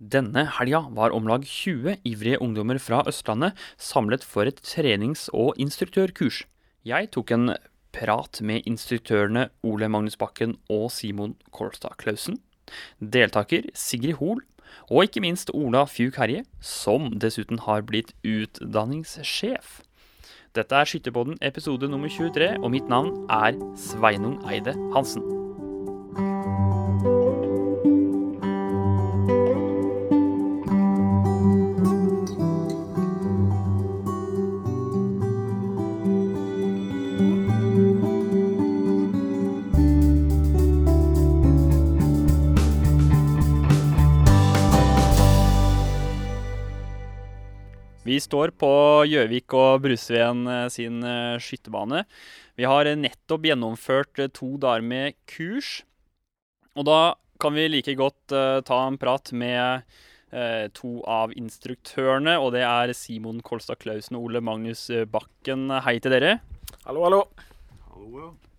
[0.00, 5.52] Denne helga var om lag 20 ivrige ungdommer fra Østlandet samlet for et trenings- og
[5.60, 6.46] instruktørkurs.
[6.88, 7.50] Jeg tok en
[7.92, 12.40] prat med instruktørene Ole Magnus Bakken og Simon Kolstad Klausen,
[12.98, 14.40] deltaker Sigrid Hoel,
[14.88, 19.82] og ikke minst Ola Fjuk Herje, som dessuten har blitt utdanningssjef.
[20.56, 26.69] Dette er Skytterpodden episode nummer 23, og mitt navn er Sveinung Eide Hansen.
[48.10, 48.68] Vi står på
[49.06, 52.02] Gjøvik og Brusveen eh, sin eh, skytterbane.
[52.58, 55.84] Vi har eh, nettopp gjennomført to dager med kurs.
[56.74, 57.00] Og da
[57.40, 58.34] kan vi like godt
[58.66, 59.84] ta en prat med
[60.34, 65.68] eh, to av instruktørene, og det er Simon Kolstad Klausen og Ole Magnus Bakken.
[65.86, 66.40] Hei til dere.
[66.88, 67.22] Hallo, hallo.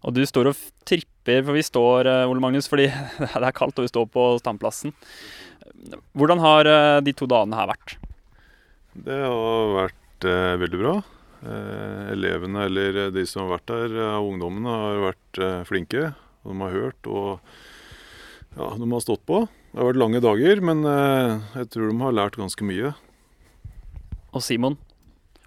[0.02, 2.88] Og du står og tripper, for vi står, Ole Magnus, fordi
[3.20, 4.95] det er kaldt og vi står på standplassen.
[6.16, 6.72] Hvordan har
[7.04, 8.01] de to dagene her vært?
[8.92, 10.94] Det har vært eh, veldig bra.
[11.42, 16.03] Eh, elevene, eller de som har vært der, eh, ungdommene, har vært eh, flinke.
[16.44, 17.39] De har hørt og
[18.58, 19.45] ja, de har stått på.
[19.72, 22.92] Det har vært lange dager, men eh, jeg tror de har lært ganske mye.
[24.36, 24.75] Og Simon,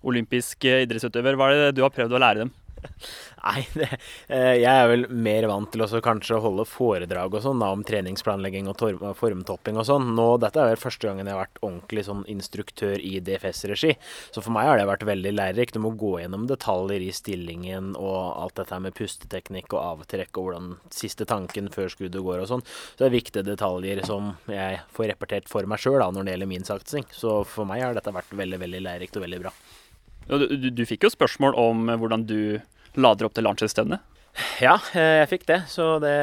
[0.05, 2.55] olympisk eh, idrettsutøver, hva er det du har prøvd å lære dem?
[3.45, 3.89] Nei, det,
[4.33, 7.83] eh, jeg er vel mer vant til også kanskje å holde foredrag og sånn om
[7.87, 8.81] treningsplanlegging og
[9.19, 10.15] formtopping og sånn.
[10.17, 13.95] Nå, Dette er vel første gangen jeg har vært ordentlig sånn instruktør i DFS-regi.
[14.35, 15.77] Så for meg har det vært veldig lærerikt.
[15.77, 20.49] Du må gå gjennom detaljer i stillingen og alt dette med pusteteknikk og avtrekk og
[20.49, 22.65] hvordan siste tanken før skuddet går og sånn.
[22.65, 26.51] Så det er viktige detaljer som jeg får repetert for meg sjøl når det gjelder
[26.51, 27.09] min satsing.
[27.13, 29.55] Så for meg har dette vært veldig, veldig lærerikt og veldig bra.
[30.25, 32.39] Du, du, du fikk jo spørsmål om hvordan du
[32.97, 34.03] lader opp til Lanchester-stevnet.
[34.59, 35.61] Ja, eh, jeg fikk det.
[35.71, 36.15] Så det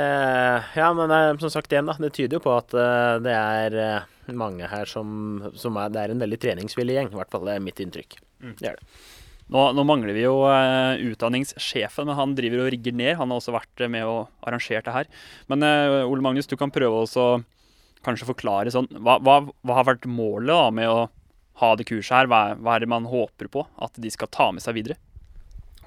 [0.75, 1.95] Ja, men som sagt igjen, da.
[1.99, 6.01] Det tyder jo på at eh, det er eh, mange her som, som er Det
[6.01, 7.11] er en veldig treningsvillig gjeng.
[7.13, 8.19] I hvert fall det er mitt inntrykk.
[8.59, 9.01] Det er det.
[9.51, 13.17] Nå, nå mangler vi jo uh, utdanningssjefen, men han driver og rigger ned.
[13.19, 15.09] Han har også vært med og arrangert det her.
[15.51, 17.25] Men uh, Ole Magnus, du kan prøve også
[18.05, 21.01] kanskje forklare sånn Hva, hva, hva har vært målet da med å
[21.61, 22.31] ha det kurset her?
[22.31, 24.97] Hva hva er det man håper på at de skal ta med seg videre?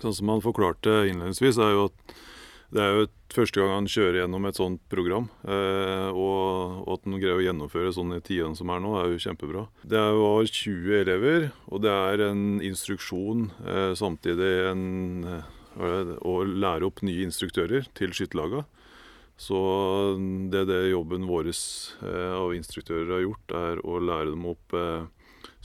[0.03, 2.15] Sånn som han forklarte innledningsvis, er jo at
[2.75, 5.29] det er jo første gang han kjører gjennom et sånt program.
[5.47, 9.13] Eh, og, og at han greier å gjennomføre sånn i tidene som er nå, er
[9.13, 9.67] jo kjempebra.
[9.87, 14.87] Det var 20 elever, og det er en instruksjon, eh, samtidig en,
[15.37, 18.65] eh, å lære opp nye instruktører til skytterlaga.
[19.41, 19.59] Så
[20.51, 24.77] det er det jobben vår eh, av instruktører har gjort, er å lære dem opp
[24.79, 25.07] eh,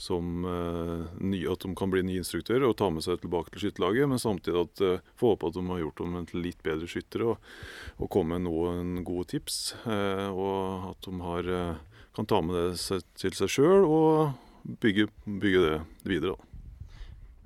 [0.00, 3.64] som eh, ny, at de kan bli nye instruktører og ta med seg tilbake til
[3.64, 6.88] skytterlaget, men samtidig at uh, få håpe at de har gjort dem til litt bedre
[6.90, 7.48] skyttere og,
[7.98, 9.58] og komme med noen gode tips.
[9.84, 14.70] Eh, og at de har, eh, kan ta med det seg, til seg sjøl og
[14.82, 15.74] bygge, bygge det
[16.08, 16.36] videre.
[16.36, 16.46] Da.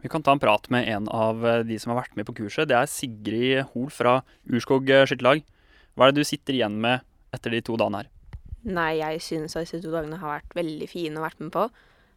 [0.04, 2.68] Vi kan ta en prat med en av de som har vært med på kurset.
[2.68, 4.18] Det er Sigrid Hoel fra
[4.50, 5.46] Urskog skytterlag.
[5.94, 8.10] Hva er det du sitter igjen med etter de to dagene her?
[8.64, 11.66] Nei, jeg synes at disse to dagene har vært veldig fine å være med på.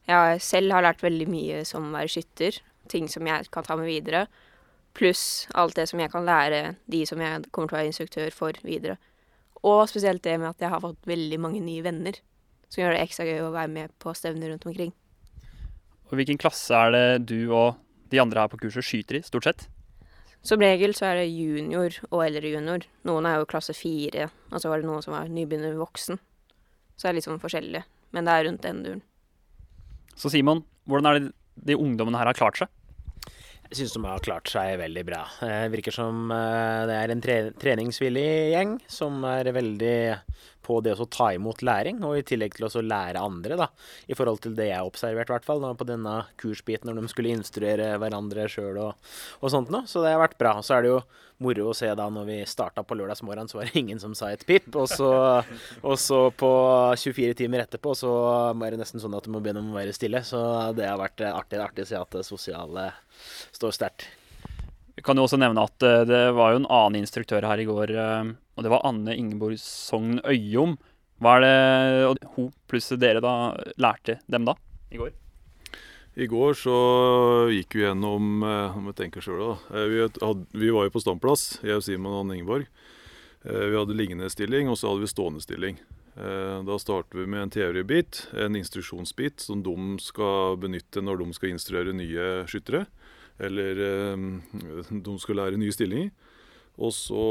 [0.07, 3.75] Jeg selv har lært veldig mye som å være skytter, ting som jeg kan ta
[3.75, 4.27] med videre.
[4.95, 8.31] Pluss alt det som jeg kan lære de som jeg kommer til å være instruktør
[8.33, 8.95] for videre.
[9.67, 12.15] Og spesielt det med at jeg har fått veldig mange nye venner,
[12.69, 14.93] som gjør det ekstra gøy å være med på stevner rundt omkring.
[16.07, 17.75] Og hvilken klasse er det du og
[18.11, 19.67] de andre her på kurset skyter i, stort sett?
[20.45, 22.85] Som regel så er det junior og eldre junior.
[23.09, 26.21] Noen er jo klasse fire, og så var det noen som var nybegynner voksen.
[26.95, 27.83] Så det er litt sånn forskjellig,
[28.15, 29.03] men det er rundt den duren.
[30.17, 31.31] Så Simon, hvordan er det
[31.69, 32.71] de ungdommene her har klart seg?
[33.67, 35.21] Jeg syns de har klart seg veldig bra.
[35.41, 39.97] Det virker som eh, det er en tre treningsvillig gjeng som er veldig
[40.67, 43.69] på det å ta imot læring, og i tillegg til å lære andre, da.
[44.07, 47.13] I forhold til det jeg har observert, i hvert fall, på denne kursbiten når de
[47.13, 49.87] skulle instruere hverandre sjøl og, og sånt noe.
[49.87, 50.57] Så det har vært bra.
[50.65, 50.99] Så er det jo
[51.43, 54.31] moro å se da når vi starta på lørdagsmorgen, så var det ingen som sa
[54.33, 54.69] et pip.
[54.75, 55.11] Og så,
[55.81, 56.51] og så på
[56.97, 58.13] 24 timer etterpå så
[58.57, 60.23] var det nesten sånn at du må be dem å være stille.
[60.27, 60.41] Så
[60.77, 62.89] det har vært artig, artig å se at det sosiale
[63.55, 64.09] står sterkt.
[65.05, 67.91] Kan jo også nevne at eh, det var jo en annen instruktør her i går,
[67.93, 70.77] eh, og det var Anne Ingeborg Sogn Øyom.
[71.21, 74.53] Hva er det hun pluss dere da lærte dem da,
[74.93, 75.13] i går?
[76.17, 76.75] I går så
[77.53, 79.77] gikk vi gjennom eh, Om jeg tenker selv, da.
[79.77, 82.65] Eh, Vi, hadde, vi var jo på standplass, jeg og Simon og Anne Ingeborg.
[83.45, 85.77] Eh, Vi hadde liggende stilling, og så hadde vi stående stilling.
[86.17, 91.29] Eh, Da starter vi med en teoribit, en instruksjonsbit, som de skal benytte når de
[91.37, 92.87] skal instruere nye skyttere.
[93.39, 94.25] Eller eh,
[94.89, 96.11] de skulle lære nye stillinger.
[96.77, 97.23] Og så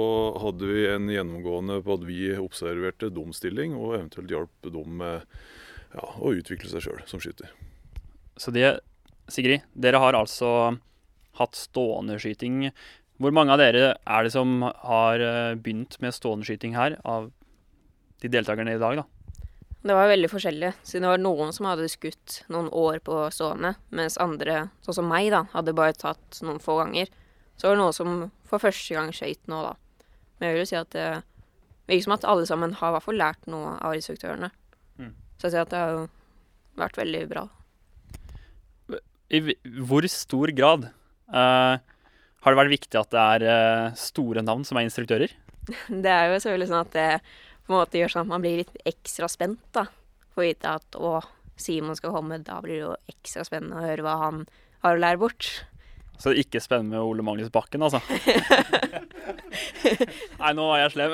[0.43, 5.23] hadde vi en gjennomgående på at vi observerte deres stilling, og eventuelt hjalp dem med
[5.95, 7.53] ja, å utvikle seg sjøl som skytter.
[8.37, 8.81] Så det,
[9.31, 10.51] Sigrid, dere har altså
[11.39, 12.71] hatt stående skyting.
[13.23, 17.31] Hvor mange av dere er det som har eh, begynt med stående skyting her, av
[18.23, 19.07] de deltakerne i dag, da?
[19.87, 23.77] Det var veldig forskjellig, siden det var noen som hadde skutt noen år på stående,
[23.95, 27.13] mens andre, sånn som meg, da, hadde bare tatt noen få ganger.
[27.55, 28.17] Så var det noen som
[28.51, 29.77] for første gang skøyt nå, da.
[30.37, 31.07] Men jeg vil jo si at det
[31.87, 34.51] virker som at alle sammen har i hvert fall lært noe av instruktørene.
[34.99, 35.13] Mm.
[35.39, 36.03] Så jeg sier at det har jo
[36.83, 37.47] vært veldig bra.
[39.27, 39.43] I
[39.87, 40.91] hvor stor grad
[41.35, 41.79] uh,
[42.47, 45.33] har det vært viktig at det er eh, store navn som er instruktører?
[46.05, 47.07] Det er jo selvfølgelig sånn at det
[47.67, 49.87] på en måte gjør sånn at man blir litt ekstra spent, da.
[50.35, 51.17] For å vite at å,
[51.59, 54.45] Simon skal komme, da blir det jo ekstra spennende å høre hva han
[54.85, 55.49] har å lære bort.
[56.17, 58.01] Så det er ikke spennende med Ole Magnus Bakken, altså.
[60.41, 61.13] Nei, nå var jeg slem.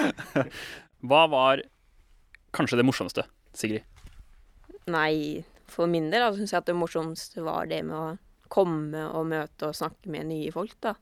[1.08, 1.62] Hva var
[2.56, 3.24] kanskje det morsomste,
[3.56, 3.86] Sigrid?
[4.90, 8.18] Nei, for min del da, syns jeg at det morsomste var det med å
[8.52, 10.92] komme og møte og snakke med nye folk, da.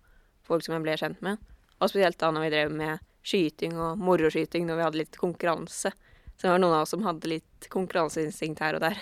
[0.46, 1.40] Folk som jeg ble kjent med.
[1.78, 2.94] Og spesielt da når vi drev med
[3.28, 5.92] skyting og moroskyting, når vi hadde litt konkurranse.
[6.38, 8.98] Så det var noen av oss som hadde litt konkurranseinstinkt her og der.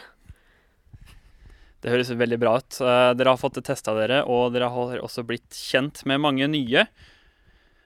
[1.85, 2.79] Det høres veldig bra ut.
[2.81, 6.87] Eh, Dere har fått testa dere, og dere har også blitt kjent med mange nye.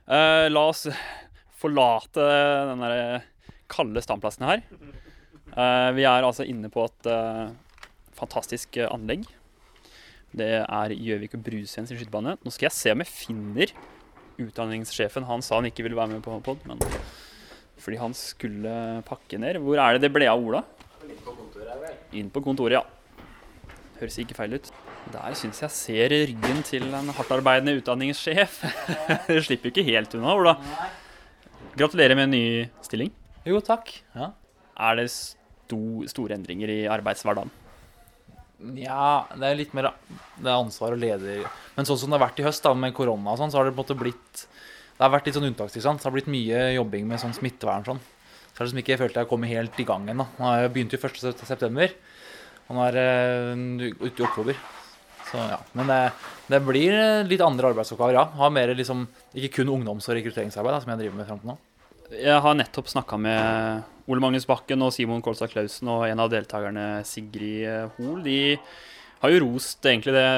[0.06, 0.86] Eh, La oss
[1.60, 2.24] forlate
[2.70, 2.86] den
[3.70, 4.62] kalde standplassen her.
[5.50, 7.10] Eh, Vi er altså inne på et
[8.16, 9.26] fantastisk anlegg.
[10.30, 12.36] Det er Gjøvik og Brusveen sin skytebane.
[12.44, 13.72] Nå skal jeg se om jeg finner
[14.46, 15.26] utdanningssjefen.
[15.28, 16.80] Han sa han ikke ville være med på pod, men
[17.80, 18.72] fordi han skulle
[19.08, 19.60] pakke ned.
[19.64, 20.62] Hvor er det det ble av Ola?
[22.16, 22.84] Inn på kontoret, ja.
[24.00, 24.70] Høres ikke feil ut.
[25.10, 28.60] Der syns jeg ser ryggen til en hardtarbeidende utdanningssjef.
[29.28, 30.54] Dere slipper ikke helt unna, Ola.
[31.78, 32.44] Gratulerer med en ny
[32.84, 33.12] stilling.
[33.48, 33.92] Jo, takk.
[34.16, 34.32] Ja.
[34.80, 37.52] Er det sto, store endringer i arbeidshverdagen?
[38.76, 39.90] Ja, det er litt mer
[40.40, 41.44] det er ansvar og leder
[41.76, 43.68] Men sånn som det har vært i høst, da, med korona og sånn, så har
[43.68, 46.00] det på en måte blitt Det har vært litt sånn unntakstilstand.
[46.00, 48.02] Så det har blitt mye jobbing med sånn smittevern sånn.
[48.50, 50.26] Så er liksom som ikke jeg følte jeg kom helt i gang ennå.
[50.36, 51.40] Nå har jeg begynt jo 1.
[51.48, 51.94] september,
[52.68, 54.60] og nå er det ute i oktober.
[55.30, 55.56] Så ja.
[55.78, 55.98] Men det,
[56.50, 58.26] det blir litt andre arbeidsoppgaver, ja.
[58.40, 59.06] Har mer liksom
[59.38, 61.56] Ikke kun ungdoms- og rekrutteringsarbeid, da, som jeg driver med fram til nå.
[62.10, 66.30] Jeg har nettopp snakka med Ole Magnus Bakken og Simon Kolstad Klausen og en av
[66.32, 68.22] deltakerne, Sigrid Hoel.
[68.24, 68.38] De
[69.22, 70.28] har jo rost egentlig det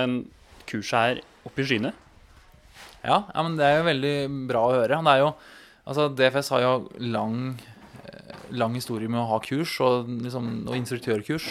[0.69, 1.93] kurset her oppe i skyene.
[3.03, 4.17] Ja, ja, men det er jo veldig
[4.51, 4.99] bra å høre.
[5.03, 5.31] Det er jo,
[5.89, 6.75] altså DFS har jo
[7.15, 7.39] lang,
[8.05, 11.49] eh, lang historie med å ha kurs og, liksom, og instruktørkurs.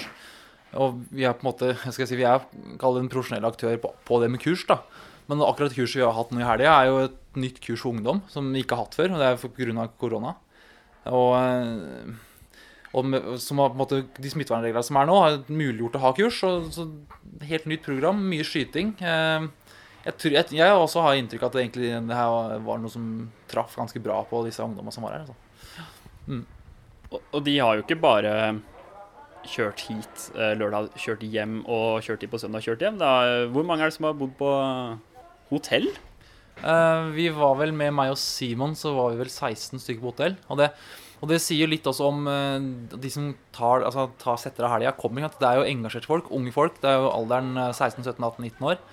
[0.79, 3.91] Og vi er på en måte, jeg skal si, vi er en profesjonell aktør på,
[4.07, 4.63] på det med kurs.
[4.69, 4.79] da.
[5.27, 7.95] Men akkurat kurset vi har hatt nå i helga, er jo et nytt kurs for
[7.95, 9.11] ungdom som vi ikke har hatt før.
[9.15, 9.89] og Det er pga.
[9.99, 10.35] korona.
[11.09, 12.11] Og, eh,
[12.91, 16.13] og som har på en måte, de smittevernreglene som er nå, har muliggjort å ha
[16.17, 16.41] kurs.
[16.47, 16.89] Og, så
[17.47, 18.91] Helt nytt program, mye skyting.
[18.99, 19.47] Eh,
[20.05, 22.91] jeg, tror, jeg, jeg også har inntrykk av at det egentlig det her var noe
[22.93, 23.05] som
[23.49, 25.23] traff ganske bra på disse ungdommene som var her.
[25.25, 26.43] Altså.
[27.11, 28.35] Og, og de har jo ikke bare
[29.49, 33.01] kjørt hit eh, lørdag, kjørt hjem og kjørt hit på søndag, kjørt hjem.
[33.01, 33.11] Da,
[33.53, 34.51] hvor mange er det som har bodd på
[35.49, 35.89] hotell?
[36.61, 40.13] Eh, vi var vel med meg og Simon, så var vi vel 16 stykker på
[40.13, 40.35] hotell.
[40.53, 40.69] Og det,
[41.21, 42.57] og det sier litt også om eh,
[42.93, 44.95] de som tar, altså, tar setter av helga.
[44.97, 46.81] Kommer, At det er jo engasjerte folk, unge folk.
[46.81, 48.83] Det er jo alderen eh, 16, 17, 18, 19 år.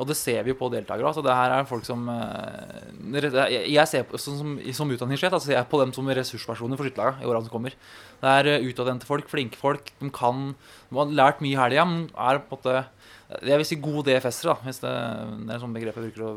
[0.00, 1.04] Og det ser vi jo på deltakere.
[1.10, 5.58] Altså det her er folk som eh, Jeg ser på, som, som utdanningssjef altså ser
[5.58, 7.76] jeg på dem som ressurspersoner for skytterlaga i årene som kommer.
[8.22, 9.92] Det er utadvendte folk, flinke folk.
[10.00, 10.54] De kan
[10.88, 14.06] De har lært mye i helga, men er på en måte Jeg vil si gode
[14.08, 14.96] DFS-ere, hvis det,
[15.44, 16.34] det er sånn begrep jeg bruker å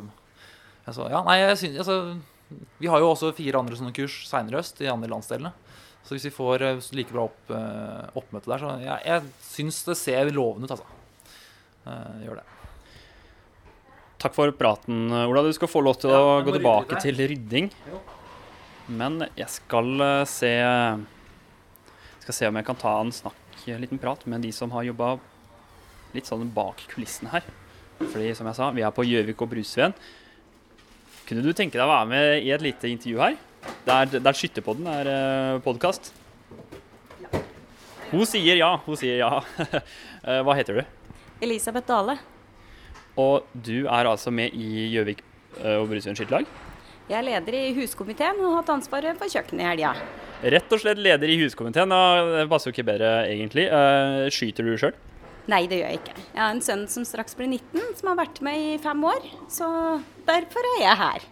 [0.87, 4.61] altså, Ja, nei, jeg synes, altså, Vi har jo også fire andre sånne kurs seinere
[4.61, 5.51] øst i andre landsdelene.
[6.05, 9.79] Så hvis vi får eh, like bra opp, eh, oppmøte der, så jeg, jeg syns
[9.87, 10.85] det ser lovende ut, altså.
[11.85, 12.45] Jeg gjør det.
[14.21, 15.41] Takk for praten, Ola.
[15.45, 17.71] Du skal få lov til Ja, å gå tilbake til rydding.
[17.89, 17.99] Jo.
[18.93, 20.51] Men jeg skal eh, se
[22.25, 24.85] Skal se om jeg kan ta en snakk, en liten prat, med de som har
[24.85, 25.15] jobba
[26.15, 27.45] litt sånn bak kulissene her.
[27.99, 29.93] Fordi, som jeg sa, vi er på Gjøvik og Brusveen.
[31.25, 33.38] Kunne du tenke deg å være med i et lite intervju her?
[33.88, 36.12] Der, der Skytterpodden er uh, podkast.
[38.12, 38.75] Hun sier ja.
[38.86, 39.32] Hun sier ja.
[40.25, 41.10] Eh, Hva heter du?
[41.46, 42.15] Elisabeth Dale.
[43.22, 45.20] Og du er altså med i Gjøvik
[45.60, 46.48] eh, og Brusund skytterlag?
[47.05, 49.91] Jeg er leder i huskomiteen og har hatt ansvaret for kjøkkenet i helga.
[50.55, 51.94] Rett og slett leder i huskomiteen.
[51.94, 53.67] Det passer jo ikke bedre, egentlig.
[53.70, 54.98] Eh, skyter du sjøl?
[55.51, 56.15] Nei, det gjør jeg ikke.
[56.33, 59.27] Jeg har en sønn som straks blir 19, som har vært med i fem år.
[59.51, 59.67] Så
[60.25, 61.27] derfor er jeg her.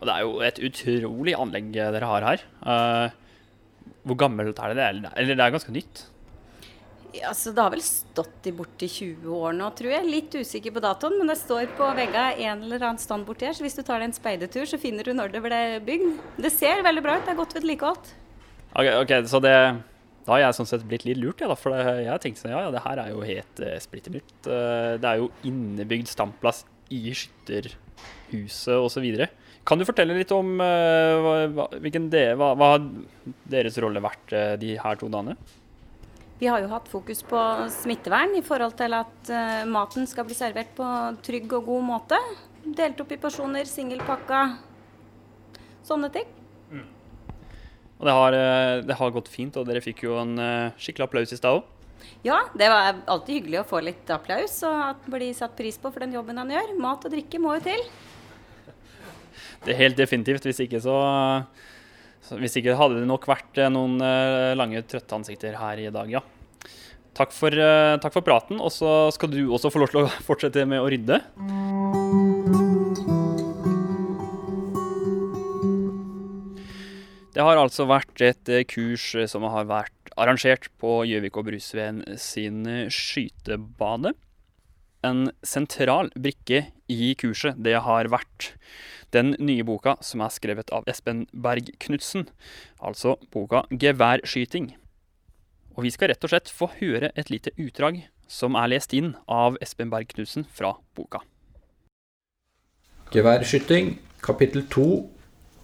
[0.00, 2.44] Og det er jo et utrolig anlegg dere har her.
[2.60, 3.08] Uh,
[4.08, 4.86] hvor gammelt er det?
[5.12, 6.06] Eller det er ganske nytt?
[7.16, 10.06] Ja, så Det har vel stått i borti 20 år nå, tror jeg.
[10.06, 13.56] Litt usikker på datoen, men det står på vegga en eller annen stand borti her.
[13.56, 16.20] Så hvis du tar deg en speidetur, så finner du når det ble bygd.
[16.38, 17.24] Det ser veldig bra ut.
[17.26, 18.12] Det er godt vedlikeholdt.
[18.70, 19.56] Ok, ok, så det
[20.26, 21.56] Da har jeg sånn sett blitt litt lurt, ja, da.
[21.58, 24.34] For jeg tenkte sånn, ja, ja, det her er jo helt uh, splitter nytt.
[24.44, 29.06] Uh, det er jo innebygd standplass i skytterhuset osv.
[29.68, 32.84] Kan du fortelle litt om uh, hva, de, hva, hva har
[33.52, 35.38] deres rolle vært uh, de her to dagene?
[36.40, 40.32] Vi har jo hatt fokus på smittevern i forhold til at eh, maten skal bli
[40.32, 40.86] servert på
[41.20, 42.20] trygg og god måte.
[42.64, 44.38] Delt opp i porsjoner, singelpakka,
[45.84, 46.30] sånne ting.
[48.00, 51.04] Og det har, eh, det har gått fint, og dere fikk jo en eh, skikkelig
[51.04, 51.66] applaus i stad òg.
[52.24, 55.76] Ja, det var alltid hyggelig å få litt applaus og at det blir satt pris
[55.80, 56.72] på for den jobben han gjør.
[56.80, 57.84] Mat og drikke må jo til.
[59.64, 60.48] Det er helt definitivt.
[60.48, 60.96] Hvis ikke så,
[62.24, 64.00] så Hvis ikke hadde det nok vært eh, noen
[64.56, 66.24] lange, trøtte ansikter her i dag, ja.
[67.20, 67.52] Takk for,
[68.00, 70.88] takk for praten, og så skal du også få lov til å fortsette med å
[70.88, 72.59] rydde.
[77.40, 81.46] Det har altså vært et eh, kurs eh, som har vært arrangert på Gjøvik og
[81.46, 84.12] Brusveen sin eh, skytebane.
[85.08, 88.50] En sentral brikke i kurset, det har vært
[89.16, 92.28] den nye boka som er skrevet av Espen Berg Knutsen,
[92.76, 94.74] altså boka 'Geværskyting'.
[95.80, 99.14] Og vi skal rett og slett få høre et lite utdrag som er lest inn
[99.24, 101.24] av Espen Berg Knutsen fra boka.
[103.16, 104.90] Geværskyting, kapittel 2,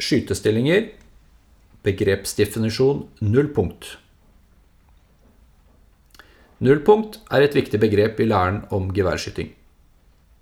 [0.00, 0.94] skytestillinger,
[1.86, 3.96] begrepsdefinisjon nullpunkt.
[6.64, 9.52] Nullpunkt er et viktig begrep i læren om geværskyting.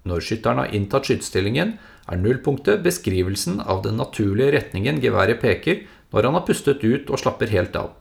[0.05, 1.75] Når skytteren har inntatt skytestillingen,
[2.05, 7.21] er nullpunktet beskrivelsen av den naturlige retningen geværet peker når han har pustet ut og
[7.21, 7.95] slapper helt av.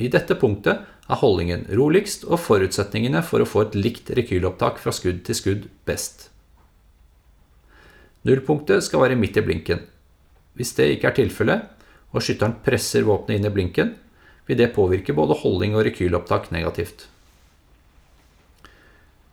[0.00, 4.94] I dette punktet er holdningen roligst og forutsetningene for å få et likt rekylopptak fra
[4.96, 6.30] skudd til skudd best.
[8.24, 9.84] Nullpunktet skal være midt i blinken.
[10.56, 11.68] Hvis det ikke er tilfellet,
[12.10, 13.94] og skytteren presser våpenet inn i blinken,
[14.48, 17.06] vil det påvirke både holdning og rekylopptak negativt.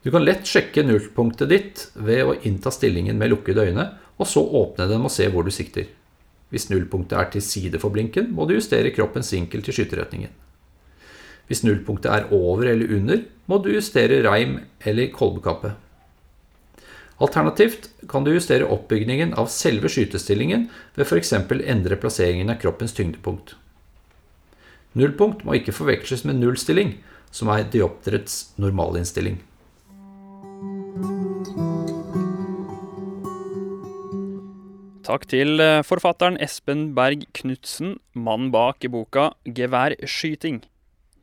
[0.06, 4.42] Du kan lett sjekke nullpunktet ditt ved å innta stillingen med lukkede øyne, og så
[4.42, 5.90] åpne dem og se hvor du sikter.
[6.54, 10.32] Hvis nullpunktet er til side for blinken, må du justere kroppens vinkel til skytterretningen.
[11.48, 15.74] Hvis nullpunktet er over eller under, må du justere reim eller kolbekappe.
[17.18, 21.34] Alternativt kan du justere oppbygningen av selve skytestillingen ved f.eks.
[21.34, 23.56] endre plasseringen av kroppens tyngdepunkt.
[24.98, 26.96] Nullpunkt må ikke forveksles med nullstilling,
[27.34, 29.42] som er diopterets normalinnstilling.
[35.08, 40.66] Takk til eh, forfatteren Espen Berg Knutsen, mannen bak boka 'Geværskyting'.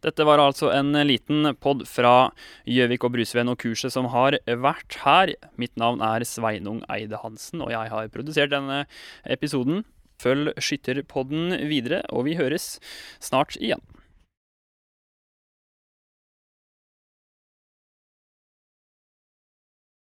[0.04, 2.30] Dette var altså en liten pod fra
[2.68, 5.32] Gjøvik og Brusveen og kurset som har vært her.
[5.60, 8.84] Mitt navn er Sveinung Eide Hansen, og jeg har produsert denne
[9.24, 9.84] episoden.
[10.20, 12.76] Følg Skytterpodden videre, og vi høres
[13.24, 13.82] snart igjen.